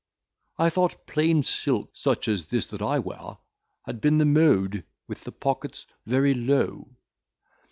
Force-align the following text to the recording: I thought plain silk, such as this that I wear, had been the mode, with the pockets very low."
I 0.57 0.71
thought 0.71 1.05
plain 1.05 1.43
silk, 1.43 1.91
such 1.93 2.27
as 2.27 2.47
this 2.47 2.65
that 2.71 2.81
I 2.81 2.97
wear, 2.97 3.37
had 3.83 4.01
been 4.01 4.17
the 4.17 4.25
mode, 4.25 4.83
with 5.07 5.25
the 5.25 5.31
pockets 5.31 5.85
very 6.07 6.33
low." 6.33 6.95